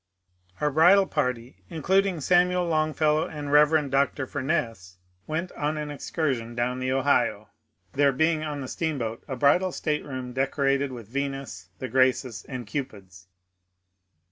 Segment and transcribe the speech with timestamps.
[0.59, 3.91] Our bridal party, including Samuel Longfellow and Bev.
[3.91, 4.25] Dr.
[4.25, 7.49] Furness, went on an excursion down the Ohio
[7.93, 13.27] (there being on the steamboat a bridal stateroom decorated with Venus, the Graces, and Cupids).